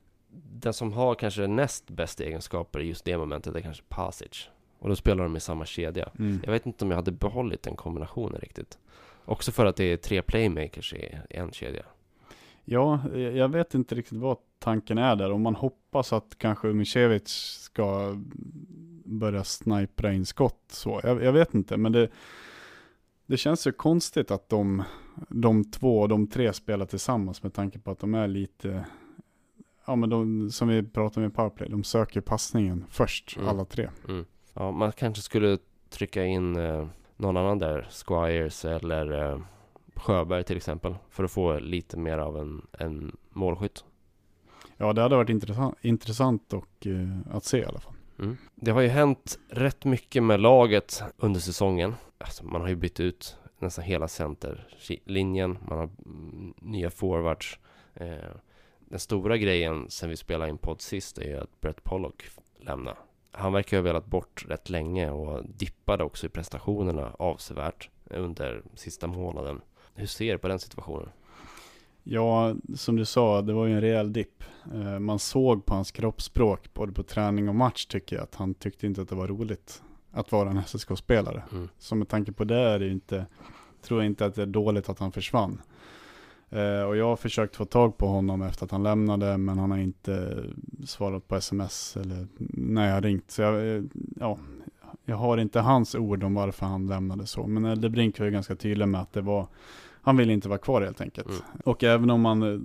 [0.52, 4.48] Den som har kanske näst bästa egenskaper i just det momentet är kanske Pasic.
[4.78, 6.09] Och då spelar de i samma kedja.
[6.18, 6.40] Mm.
[6.44, 8.78] Jag vet inte om jag hade behållit den kombinationen riktigt.
[9.24, 11.83] Också för att det är tre playmakers i en kedja.
[12.64, 15.31] Ja, jag vet inte riktigt vad tanken är där.
[15.33, 17.29] Om man hoppas att kanske Umicevic
[17.62, 18.16] ska
[19.05, 21.01] börja snipra in skott så.
[21.03, 22.09] Jag, jag, vet inte, men det,
[23.27, 24.83] det känns ju konstigt att de,
[25.29, 28.85] de två och de tre spelar tillsammans med tanke på att de är lite,
[29.87, 33.49] ja men de, som vi pratade med powerplay, de söker passningen först, Mm.
[33.49, 33.90] alla tre.
[34.09, 34.25] Mm.
[34.55, 35.59] Ja, man kanske skulle
[35.90, 39.40] trycka in eh, någon annan där, Squires eller eh,
[39.94, 43.85] Sjöberg till exempel, för att få lite mer av en, en målskytt.
[44.81, 47.95] Ja, det hade varit intressant, intressant och, eh, att se i alla fall.
[48.19, 48.37] Mm.
[48.55, 51.95] Det har ju hänt rätt mycket med laget under säsongen.
[52.19, 55.59] Alltså, man har ju bytt ut nästan hela centerlinjen.
[55.69, 57.59] Man har mm, nya forwards.
[57.95, 58.31] Eh,
[58.79, 62.25] den stora grejen sen vi spelade in podd sist är ju att Brett Pollock
[62.61, 62.99] lämnar.
[63.31, 68.62] Han verkar ju ha velat bort rätt länge och dippade också i prestationerna avsevärt under
[68.75, 69.61] sista månaden.
[69.95, 71.09] Hur ser du på den situationen?
[72.11, 74.44] Ja, som du sa, det var ju en rejäl dipp.
[74.75, 78.55] Eh, man såg på hans kroppsspråk, både på träning och match tycker jag, att han
[78.55, 81.42] tyckte inte att det var roligt att vara en SSK-spelare.
[81.53, 81.68] Mm.
[81.79, 83.27] Så med tanke på det är det inte,
[83.83, 85.61] tror jag inte att det är dåligt att han försvann.
[86.51, 89.71] Eh, och jag har försökt få tag på honom efter att han lämnade, men han
[89.71, 90.44] har inte
[90.87, 93.31] svarat på sms eller när jag har ringt.
[93.31, 93.83] Så jag, eh,
[94.16, 94.38] ja,
[95.05, 97.47] jag har inte hans ord om varför han lämnade så.
[97.47, 99.47] Men Eldebrink var ju ganska tydlig med att det var,
[100.09, 101.29] han ville inte vara kvar helt enkelt.
[101.29, 101.42] Mm.
[101.64, 102.61] Och även om han eh,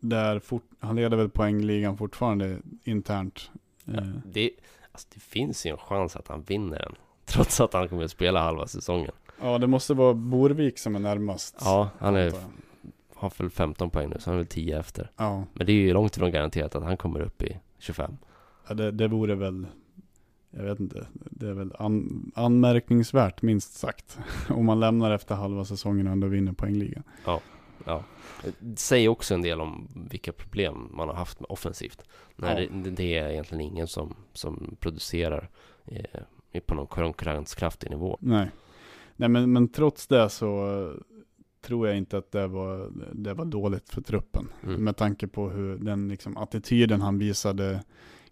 [0.00, 3.50] där fort, han leder väl poängligan fortfarande internt.
[3.84, 4.50] Ja, Eh, det,
[4.92, 6.94] alltså, det finns ju en chans att han vinner den.
[7.24, 9.10] Trots att han kommer att spela halva säsongen.
[9.40, 11.56] Ja, det måste vara Borvik som är närmast.
[11.60, 12.32] Ja, han är,
[13.14, 15.10] har väl 15 poäng nu, så han är väl 10 efter.
[15.16, 18.16] Ja, Men det är ju långt ifrån garanterat att han kommer upp i 25.
[18.68, 19.66] ja, det, det vore väl,
[20.56, 24.18] jag vet inte, det är väl an, anmärkningsvärt minst sagt.
[24.48, 27.02] Om man lämnar efter halva säsongen och ändå vinner poängligan.
[27.24, 27.40] Ja.
[28.60, 32.02] Det säger också en del om vilka problem man har haft med offensivt.
[32.36, 32.68] När Ja.
[32.72, 35.48] det, det är egentligen ingen som, som producerar
[35.86, 38.18] eh, på någon konkurrenskraftig nivå.
[38.20, 38.50] Nej,
[39.16, 41.00] Nej men, men trots det så eh,
[41.60, 44.48] tror jag inte att det var, det var dåligt för truppen.
[44.62, 44.84] Mm.
[44.84, 47.84] Med tanke på hur den liksom, attityden han visade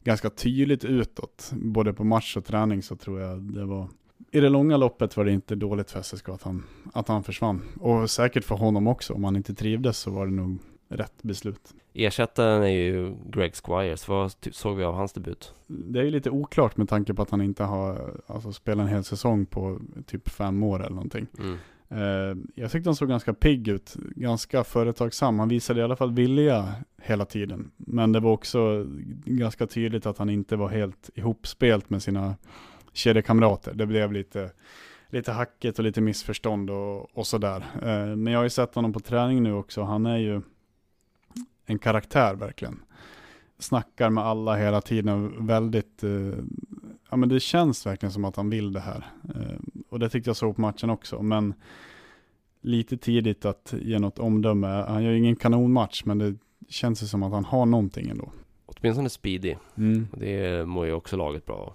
[0.05, 1.51] ganska tydligt utåt.
[1.53, 3.89] Både på match och träning så tror jag det var
[4.31, 7.63] i det långa loppet var det inte dåligt för SSK att han, att han försvann.
[7.81, 9.15] Och säkert för honom också.
[9.15, 11.75] Om han inte trivdes så var det nog rätt beslut.
[11.95, 14.09] Ersättaren är ju Greg Squires.
[14.09, 15.55] Vad såg vi av hans debut?
[15.67, 18.93] Det är ju lite oklart med tanke på att han inte har alltså, spelat en
[18.93, 21.27] hel säsong på typ fem år eller någonting.
[21.39, 21.57] Mm.
[21.93, 25.39] Eh, jag tyckte han såg ganska pigg ut, ganska företagsam.
[25.39, 27.71] Han visade i alla fall vilja hela tiden.
[27.77, 28.87] Men det var också
[29.25, 32.37] ganska tydligt att han inte var helt ihopspelt med sina
[32.93, 33.75] kedjekamrater.
[33.75, 34.51] Det blev lite,
[35.09, 37.65] lite hackigt och lite missförstånd och, och sådär.
[37.83, 39.83] Eh, men jag har ju sett honom på träning nu också.
[39.83, 40.41] Han är ju
[41.67, 42.83] en karaktär verkligen.
[43.59, 46.39] Snackar med alla hela tiden väldigt, eh,
[47.11, 49.07] ja men det känns verkligen som att han vill det här.
[49.93, 51.23] Eh, och det tyckte jag såg på matchen också.
[51.23, 51.55] Men
[52.61, 54.67] lite tidigt att ge något omdöme.
[54.67, 56.35] Han gör ingen kanonmatch, men det
[56.69, 58.33] känns ju som att han har någonting ändå.
[58.67, 59.57] Åtminstone speedy.
[59.77, 60.09] Mm.
[60.17, 61.73] Det mår ju också laget bra av.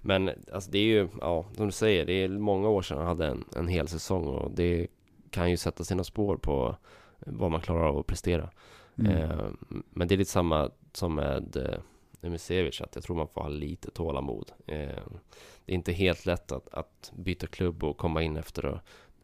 [0.00, 3.06] Men alltså det är ju, ja, som du säger, det är många år sedan han
[3.06, 4.86] hade en, en hel säsong och det
[5.30, 6.76] kan ju sätta sina spår på
[7.26, 8.50] vad man klarar av att prestera.
[8.98, 9.12] Mm.
[9.12, 9.46] Eh,
[9.90, 11.76] men det är lite samma som med
[12.20, 14.52] Nemisevic att jag tror man får ha lite tålamod.
[14.66, 15.02] Eh,
[15.64, 18.78] det är inte helt lätt att, att byta klubb och komma in efter och,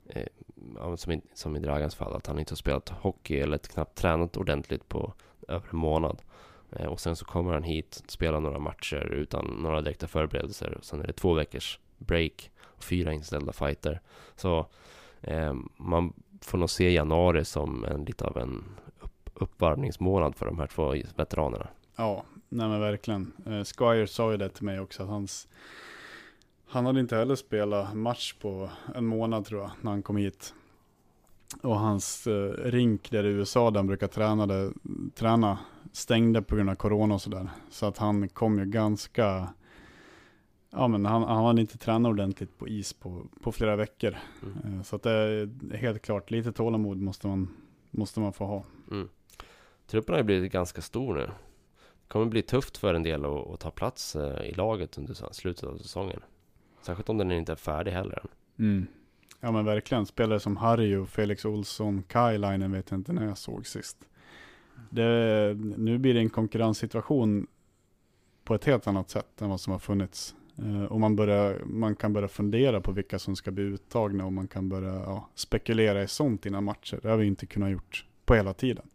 [0.06, 3.98] eh, som, i, som i Dragans fall, att han inte har spelat hockey eller knappt
[3.98, 5.12] tränat ordentligt på
[5.48, 6.22] över en månad.
[6.70, 10.74] Eh, och sen så kommer han hit, spelar några matcher utan några direkta förberedelser.
[10.74, 14.00] Och sen är det två veckors break och fyra inställda fighter.
[14.36, 14.66] Så
[15.20, 18.64] eh, man får nog se januari som en lite av en
[19.00, 21.68] upp, uppvarvningsmånad för de här två veteranerna.
[21.96, 22.24] Ja,
[22.54, 23.32] nej men verkligen.
[23.46, 25.48] Eh, Squire sa ju det till mig också, att hans,
[26.66, 30.54] han hade inte heller spelat match på en månad tror jag, när han kom hit.
[31.62, 34.72] Och hans eh, rink där i USA där han brukar träna, det,
[35.14, 35.58] träna
[35.92, 37.48] stängde på grund av corona och sådär.
[37.70, 39.48] Så att han kom ju ganska,
[40.70, 44.16] ja men han, han hade inte tränat ordentligt på is på, på flera veckor.
[44.42, 44.78] Mm.
[44.78, 47.48] Eh, så att det är helt klart, lite tålamod måste man,
[47.90, 48.64] måste man få ha.
[48.90, 49.08] Mm.
[49.86, 51.30] Truppen har ju blivit ganska stor nu.
[52.08, 55.64] Kommer bli tufft för en del att, att ta plats eh, i laget under slutet
[55.64, 56.20] av säsongen.
[56.82, 58.28] Särskilt om den inte är färdig heller än.
[58.66, 58.86] Mm.
[59.40, 63.38] Ja men verkligen, spelare som Harry och Felix Olsson, Kailainen vet jag inte när jag
[63.38, 63.96] såg sist.
[64.90, 67.46] Det, nu blir det en konkurrenssituation
[68.44, 70.34] på ett helt annat sätt än vad som har funnits.
[70.58, 74.32] Eh, och man, börjar, man kan börja fundera på vilka som ska bli uttagna och
[74.32, 76.98] man kan börja ja, spekulera i sånt innan matcher.
[77.02, 78.88] Det har vi inte kunnat gjort på hela tiden.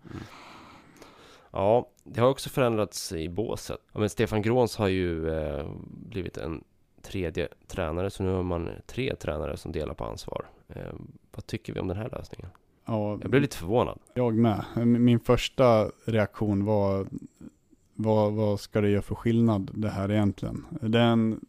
[1.51, 3.79] Ja, det har också förändrats i båset.
[3.93, 5.71] Ja, men Stefan Gråns har ju eh,
[6.09, 6.63] blivit en
[7.01, 10.45] tredje tränare, så nu har man tre tränare som delar på ansvar.
[10.67, 10.93] Eh,
[11.31, 12.49] vad tycker vi om den här lösningen?
[12.85, 13.99] Ja, Jag blev lite förvånad.
[14.13, 14.65] jag med.
[14.87, 17.07] Min första reaktion var,
[17.93, 20.65] vad, vad ska det göra för skillnad det här egentligen?
[20.69, 21.45] Det är en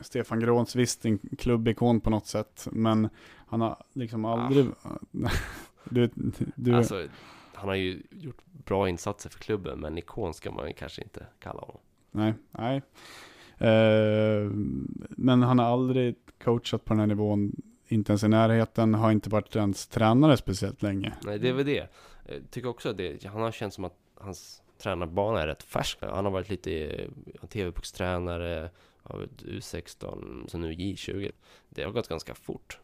[0.00, 3.08] Stefan Gråns, visst en klubbikon på något sätt, men
[3.46, 4.66] han har liksom aldrig...
[5.90, 6.10] Du,
[6.54, 7.06] du, Alltså,
[7.54, 11.26] han har ju gjort bra insatser för klubben, men ikon ska man ju kanske inte
[11.38, 11.80] kalla honom.
[12.10, 12.82] Nej, nej.
[13.58, 14.50] Eh,
[15.08, 19.30] men han har aldrig coachat på den här nivån, inte ens i närheten, har inte
[19.30, 21.12] varit ens tränare speciellt länge.
[21.24, 21.88] Nej, det är väl det.
[22.28, 25.98] Jag tycker också att det, han har känt som att hans tränarbana är rätt färsk.
[26.00, 26.72] Han har varit lite
[27.42, 28.70] eh, TV-puckstränare,
[29.02, 31.32] av ett U16, så nu J20.
[31.68, 32.78] Det har gått ganska fort.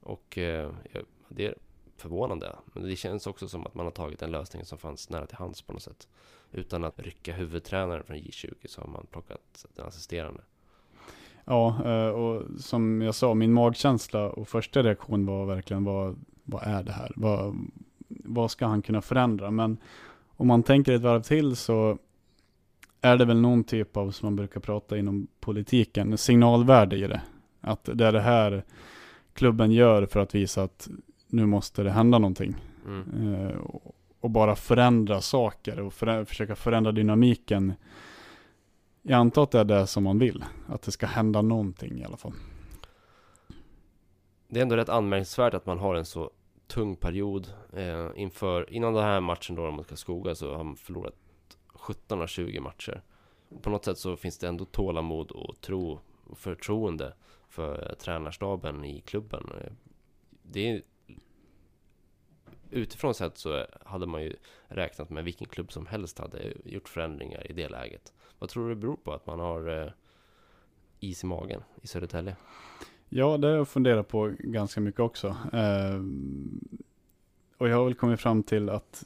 [0.00, 0.72] Och eh,
[1.28, 1.54] det
[2.00, 2.56] förvånande.
[2.72, 5.36] Men det känns också som att man har tagit en lösning som fanns nära till
[5.36, 6.08] hands på något sätt.
[6.52, 10.40] Utan att rycka huvudtränaren från J20 så har man plockat den assisterande.
[11.44, 16.62] Ja, eh, och som jag sa, min magkänsla och första reaktion var verkligen vad, vad
[16.62, 17.12] är det här?
[17.16, 17.56] Vad,
[18.08, 19.50] vad ska han kunna förändra?
[19.50, 19.78] Men
[20.36, 21.98] om man tänker ett varv till så
[23.00, 27.22] är det väl någon typ av, som man brukar prata inom politiken, signalvärde i det.
[27.60, 28.64] Att det är det här
[29.32, 30.88] klubben gör för att visa att
[31.28, 32.54] nu måste det hända någonting.
[32.86, 33.34] Mm.
[33.34, 37.72] Eh, och- och bara förändra saker och förä- försöka förändra dynamiken.
[39.02, 40.44] Jag antar att det är det som man vill.
[40.68, 42.32] Att det ska hända någonting i alla fall.
[44.48, 46.30] Det är ändå rätt anmärkningsvärt att man har en så
[46.66, 51.14] tung period eh, inför, innan den här matchen då mot Karlskoga så har man förlorat
[51.74, 53.02] 17 av 20 matcher.
[53.62, 57.12] På något sätt så finns det ändå tålamod och tro och förtroende
[57.48, 59.44] för tränarstaben i klubben.
[59.60, 59.72] Eh,
[60.42, 60.82] Det är,
[62.70, 64.36] utifrån sett så hade man ju
[64.68, 68.12] räknat med vilken klubb som helst hade gjort förändringar i det läget.
[68.38, 69.92] Vad tror du det beror på att man har eh,
[71.00, 72.36] is i magen i Södertälje?
[73.08, 75.36] Ja, det har jag funderat på ganska mycket också.
[75.52, 76.02] Eh,
[77.58, 79.04] och jag har väl kommit fram till att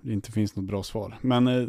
[0.00, 1.14] det inte finns något bra svar.
[1.20, 1.68] Men eh,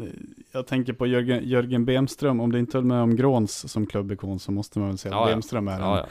[0.51, 4.39] jag tänker på Jörgen, Jörgen Bemström, om det inte höll med om Gråns som klubbikon
[4.39, 5.31] så måste man väl säga Ja, att.
[5.31, 6.05] Bemström är en Ja, ja.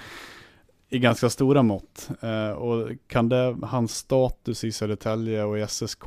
[0.93, 2.11] I ganska stora mått.
[2.21, 6.05] Eh, och kan det, hans status i Södertälje och i SSK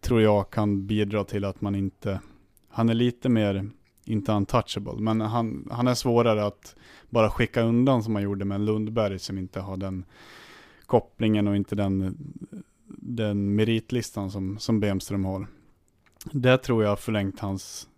[0.00, 2.20] tror jag kan bidra till att man inte,
[2.68, 3.70] han är lite mer,
[4.04, 6.76] inte untouchable, men han, han är svårare att
[7.10, 10.04] bara skicka undan som man gjorde med Lundberg som inte har den
[10.86, 12.16] kopplingen och inte den,
[12.98, 15.46] den meritlistan som, som Bemström har.
[16.32, 17.88] Det tror jag har förlängt hans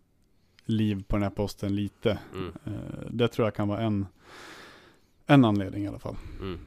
[0.64, 2.18] liv på den här posten lite.
[2.34, 2.52] Mm.
[2.64, 4.06] Eh, det tror jag kan vara en,
[5.26, 6.16] en anledning i alla fall.
[6.40, 6.58] Mm.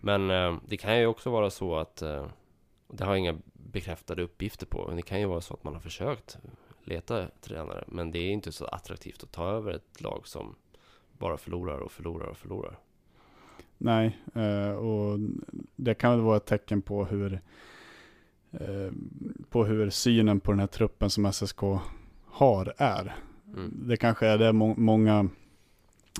[0.00, 2.26] Men eh, det kan ju också vara så att eh,
[2.88, 5.74] Det har jag inga bekräftade uppgifter på men Det kan ju vara så att man
[5.74, 6.38] har försökt
[6.84, 10.54] Leta tränare Men det är inte så attraktivt att ta över ett lag som
[11.18, 12.78] Bara förlorar och förlorar och förlorar
[13.78, 15.18] Nej, eh, och
[15.76, 17.40] det kan väl vara ett tecken på hur
[18.52, 18.92] eh,
[19.50, 21.60] på hur synen på den här truppen som SSK
[22.26, 23.14] har är.
[23.46, 23.72] mm.
[23.88, 25.28] Det kanske är det må- många,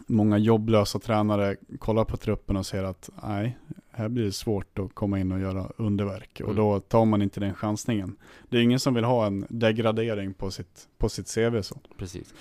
[0.07, 3.59] många jobblösa tränare kollar på truppen och ser att nej,
[3.91, 6.41] här blir det svårt att komma in och göra underverk.
[6.45, 6.57] Och Mm.
[6.57, 8.17] då tar man inte den chansningen.
[8.49, 11.77] Det är ingen som vill ha en degradering på sitt, på sitt CV så.
[11.99, 12.35] Precis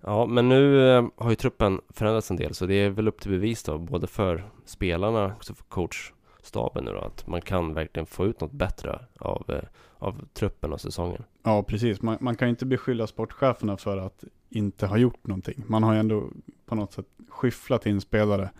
[0.00, 3.20] Ja men nu eh, har ju truppen förändrats en del Så det är väl upp
[3.20, 8.06] till bevis då Både för spelarna och för coachstaben nu då Att man kan verkligen
[8.06, 9.62] få ut något bättre av, eh,
[9.98, 12.02] av truppen och säsongen Ja, precis.
[12.02, 15.62] Man, man kan inte beskylla sportcheferna för att inte ha gjort någonting.
[15.66, 16.30] Man har ju ändå
[16.66, 18.50] på något sätt skyfflat in spelare.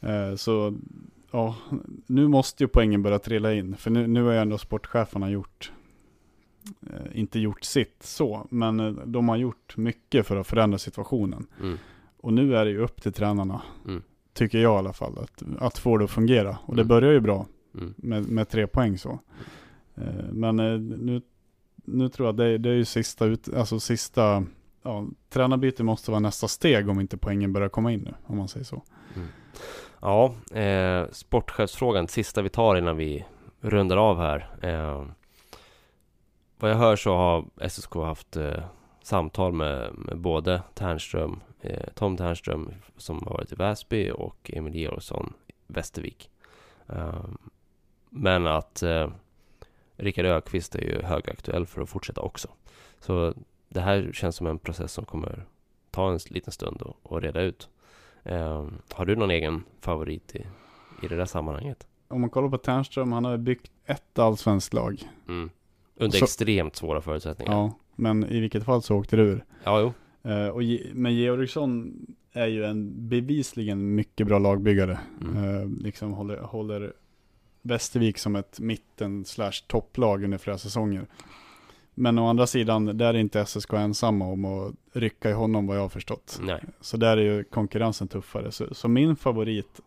[0.00, 0.74] Eh, så
[1.30, 1.56] ja,
[2.06, 3.76] nu måste ju poängen börja trilla in.
[3.76, 5.72] För nu, nu har ju ändå sportcheferna gjort,
[6.90, 11.46] eh, inte gjort sitt så, men eh, de har gjort mycket för att förändra situationen.
[11.60, 11.78] mm.
[12.16, 14.02] Och nu är det ju upp till tränarna, Mm.
[14.32, 16.58] tycker jag i alla fall, att, att få det att fungera.
[16.66, 16.88] Och det Mm.
[16.88, 17.94] börjar ju bra Mm.
[17.96, 19.18] med, med tre poäng så.
[19.94, 21.20] Eh, Men nu,
[21.84, 24.44] nu tror jag det, det är ju sista, ut, alltså sista,
[24.82, 28.48] ja, tränarbyte måste vara nästa steg om inte poängen börjar komma in nu, om man
[28.48, 28.82] säger så.
[29.16, 29.28] Mm.
[30.00, 33.24] Ja, eh, sportchefsfrågan, sista vi tar innan vi
[33.60, 34.56] rundar av här.
[34.62, 35.06] Eh,
[36.58, 38.64] vad jag hör så har SSK haft eh,
[39.02, 44.74] samtal med, med både Ternström, eh, Tom Ternström som har varit i Väsby och Emil
[44.74, 46.30] Georgsson i Västervik.
[46.88, 47.24] Eh,
[48.10, 49.10] men att eh,
[49.96, 52.48] Rickard Ökvist är ju högaktuell för att fortsätta också.
[53.00, 53.34] Så
[53.72, 55.44] det här känns som en process som kommer
[55.90, 57.68] ta en liten stund och, och reda ut.
[58.24, 60.46] Eh, har du någon egen favorit i,
[61.02, 61.86] i det där sammanhanget?
[62.08, 65.02] Om man kollar på Ternström, han har byggt ett allsvenskt lag.
[65.28, 65.50] Mm.
[65.96, 67.52] Under Så- extremt svåra förutsättningar.
[67.52, 69.44] Ja, men i vilket fall så åkte det ur.
[69.64, 69.92] ja jo.
[70.30, 70.62] Eh, och
[70.92, 71.92] men Georgsson
[72.32, 74.98] är ju en bevisligen mycket bra lagbyggare.
[75.20, 75.44] Mm.
[75.44, 76.92] Eh, liksom håller, håller
[77.62, 81.06] Västervik som ett mitten slash topplag under flera säsonger.
[81.94, 85.76] Men å andra sidan, där är inte SSK ensamma om att rycka i honom vad
[85.76, 86.40] jag har förstått.
[86.42, 86.64] Nej.
[86.80, 88.52] Så där är ju konkurrensen tuffare.
[88.52, 89.80] Så, så min favorit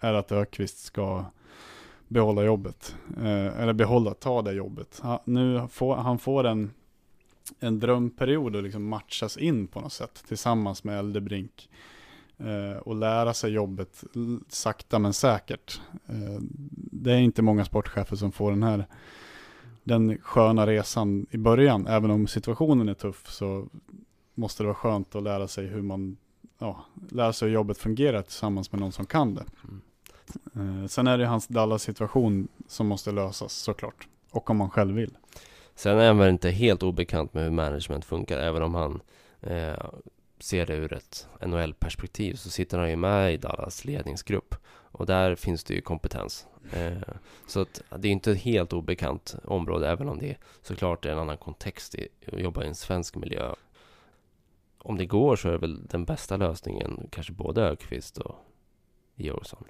[0.00, 1.24] är att Ökvist ska
[2.08, 2.96] behålla jobbet.
[3.16, 5.00] Eh, eller behålla, ta det jobbet.
[5.02, 6.70] Han, nu får han får en,
[7.60, 11.68] en drömperiod att liksom matchas in på något sätt tillsammans med Eldebrink.
[12.38, 14.04] Eh, och lära sig jobbet
[14.48, 15.80] sakta men säkert.
[16.06, 16.40] Eh,
[16.74, 18.86] det är inte många sportchefer som får den här
[19.84, 21.86] den sköna resan i början.
[21.86, 23.66] Även om situationen är tuff så
[24.34, 26.16] måste det vara skönt att lära sig hur man
[26.58, 29.44] ja, lära sig hur jobbet fungerar tillsammans med någon som kan det.
[30.54, 34.08] Eh, sen är det hans Dallas-situation som måste lösas såklart.
[34.30, 35.16] Och om man själv vill.
[35.74, 39.00] Sen är han väl inte helt obekant med hur management funkar, även om han
[39.40, 39.84] eh,
[40.38, 44.54] ser det ur ett NHL-perspektiv så sitter han ju med i Dallas ledningsgrupp
[44.92, 46.46] och där finns det ju kompetens.
[46.72, 47.14] Eh,
[47.46, 51.18] så att det är inte ett helt obekant område, även om det såklart är en
[51.18, 53.54] annan kontext i att jobba i en svensk miljö.
[54.78, 58.34] Om det går så är det väl den bästa lösningen kanske både Ökvist och
[59.14, 59.64] Georgsson.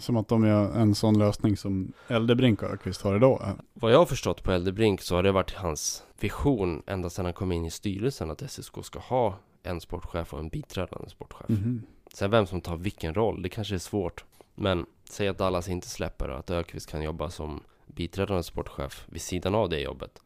[0.00, 3.56] Som att de gör en sån lösning som Eldebrink och Ökvist har idag.
[3.74, 7.34] Vad jag har förstått på Eldebrink så har det varit hans vision ända sedan han
[7.34, 11.48] kom in i styrelsen att SSK ska ha en sportchef och en biträdande sportchef.
[11.48, 11.82] Mhm.
[12.14, 14.24] Sen vem som tar vilken roll, det kanske är svårt.
[14.54, 19.22] Men säg att Dallas inte släpper och att Ökvist kan jobba som biträdande sportchef vid
[19.22, 20.22] sidan av det jobbet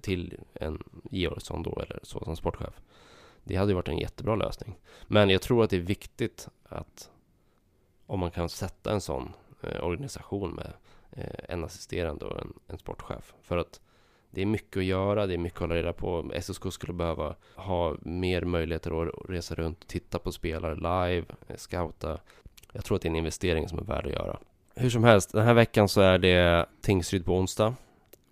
[0.00, 2.80] till en Georgsson då eller så som sportchef.
[3.44, 4.78] Det hade ju varit en jättebra lösning.
[5.06, 7.10] Men jag tror att det är viktigt att
[8.06, 9.32] om man kan sätta en sån
[9.62, 10.72] eh, organisation med
[11.10, 13.34] eh, en assisterande och en, en sportchef.
[13.42, 13.80] För att
[14.30, 16.32] det är mycket att göra, det är mycket att hålla reda på.
[16.40, 22.18] SSK skulle behöva ha mer möjligheter att resa runt, titta på spelare live, eh, scouta.
[22.72, 24.38] Jag tror att det är en investering som är värd att göra.
[24.74, 27.74] Hur som helst, den här veckan så är det Tingsryd på onsdag.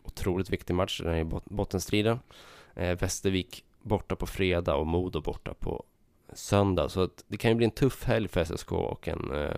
[0.04, 2.18] Otroligt viktig match, den är i bottenstriden.
[2.74, 5.84] Eh, Västervik borta på fredag och Modo borta på
[6.32, 6.88] söndag.
[6.88, 9.56] Så att det kan ju bli en tuff helg för SSK och en eh,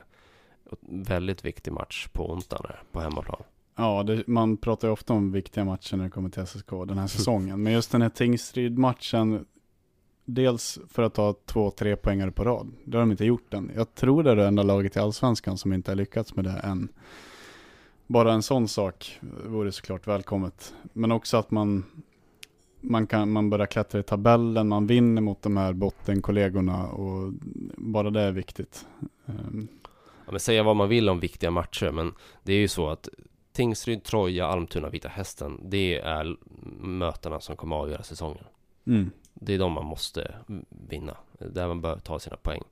[0.81, 3.43] väldigt viktig match på onsdag på hemmaplan.
[3.81, 6.99] Ja, det, man pratar ju ofta om viktiga matcher när det kommer till SSK den
[6.99, 7.63] här säsongen.
[7.63, 9.47] Men just den här Tingsryd-matchen,
[10.25, 12.73] dels för att ta två, tre poängare på rad.
[12.85, 13.71] Det har de inte gjort än.
[13.75, 16.61] Jag tror det är det enda laget i Allsvenskan som inte har lyckats med det
[16.65, 16.89] än.
[18.07, 20.75] Bara en sån sak vore såklart välkommet.
[20.93, 21.85] Men också att man,
[22.81, 27.33] man, kan, man börjar klättra i tabellen, man vinner mot de här bottenkollegorna och
[27.77, 28.87] bara det är viktigt.
[29.27, 29.69] Ehm.
[30.27, 32.13] Ja, men säga vad man vill om viktiga matcher, men
[32.43, 33.09] det är ju så att
[33.59, 36.37] Tingsryd, Troja, Almtuna, Vita Hästen, det är
[36.81, 38.45] mötena som kommer att avgöra säsongen.
[38.87, 39.11] Mm.
[39.35, 40.35] Det är de man måste
[40.89, 42.63] vinna, där man bör ta sina poäng.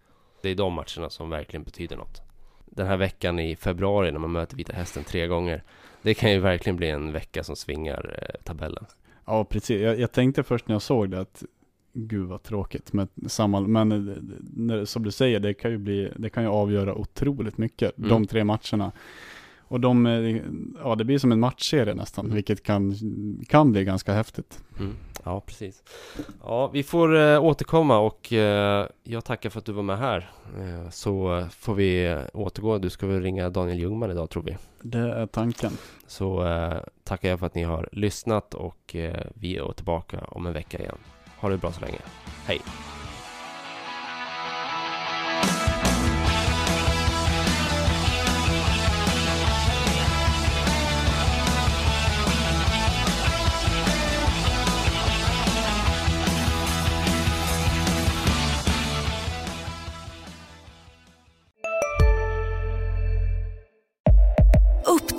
[0.43, 2.21] Det är de matcherna som verkligen betyder något.
[2.67, 5.63] Den här veckan i februari när man möter Vita Hästen tre gånger,
[6.03, 8.87] det kan ju verkligen bli en vecka som svingar eh, tabellen.
[9.25, 9.81] Ja, precis.
[9.81, 11.43] Jag, jag tänkte först när jag såg det att
[11.93, 14.17] gud vad tråkigt med samma, men eh,
[14.57, 18.11] när, som du säger, det kan ju bli, det kan ju avgöra otroligt mycket, Mm.
[18.11, 18.93] de tre matcherna.
[19.69, 20.37] Och de, eh,
[20.83, 22.95] ja det blir som en matchserie nästan, vilket kan,
[23.49, 24.63] kan bli ganska häftigt.
[24.79, 24.95] Mm.
[25.25, 25.83] Ja, precis.
[26.43, 30.31] Ja, vi får eh, återkomma och eh, jag tackar för att du var med här.
[30.59, 32.79] Eh, så får vi återgå.
[32.79, 34.57] Du ska väl ringa Daniel Ljungman idag tror vi.
[34.83, 35.73] Det är tanken.
[36.07, 40.47] Så eh, tackar jag för att ni har lyssnat och eh, vi är tillbaka om
[40.47, 40.99] en vecka igen.
[41.39, 41.99] Ha det bra så länge.
[42.45, 42.61] Hej!